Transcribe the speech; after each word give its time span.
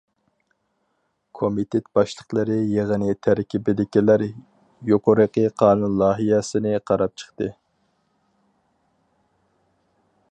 كومىتېت 1.39 1.89
باشلىقلىرى 1.99 2.55
يىغىنى 2.77 3.17
تەركىبىدىكىلەر 3.27 4.25
يۇقىرىقى 4.93 5.45
قانۇن 5.63 6.01
لايىھەسىنى 6.03 6.75
قاراپ 6.93 7.23
چىقتى. 7.23 7.55